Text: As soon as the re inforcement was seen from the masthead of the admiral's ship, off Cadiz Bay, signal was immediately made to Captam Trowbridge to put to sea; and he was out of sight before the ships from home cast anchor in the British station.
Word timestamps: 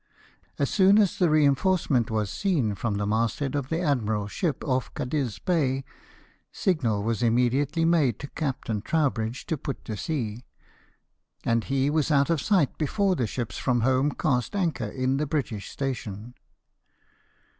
As 0.57 0.71
soon 0.71 0.97
as 0.97 1.19
the 1.19 1.29
re 1.29 1.45
inforcement 1.45 2.09
was 2.09 2.31
seen 2.31 2.73
from 2.73 2.95
the 2.95 3.05
masthead 3.05 3.53
of 3.53 3.69
the 3.69 3.81
admiral's 3.81 4.31
ship, 4.31 4.63
off 4.63 4.91
Cadiz 4.95 5.37
Bay, 5.37 5.83
signal 6.51 7.03
was 7.03 7.21
immediately 7.21 7.85
made 7.85 8.17
to 8.17 8.27
Captam 8.29 8.81
Trowbridge 8.83 9.45
to 9.45 9.57
put 9.59 9.85
to 9.85 9.95
sea; 9.95 10.43
and 11.43 11.65
he 11.65 11.91
was 11.91 12.09
out 12.09 12.31
of 12.31 12.41
sight 12.41 12.79
before 12.79 13.15
the 13.15 13.27
ships 13.27 13.59
from 13.59 13.81
home 13.81 14.11
cast 14.11 14.55
anchor 14.55 14.87
in 14.89 15.17
the 15.17 15.27
British 15.27 15.69
station. 15.69 16.33